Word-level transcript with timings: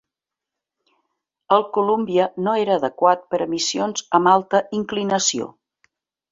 El 1.57 1.65
Columbia 1.75 2.25
no 2.49 2.55
era 2.63 2.75
adequat 2.79 3.23
per 3.35 3.43
a 3.45 3.49
missions 3.55 4.09
amb 4.21 4.35
alta 4.35 4.65
inclinació. 4.83 5.55